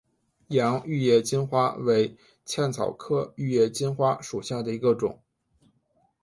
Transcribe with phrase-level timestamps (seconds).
[0.47, 5.19] 洋玉叶金花为茜草科玉叶金花属下的一个种。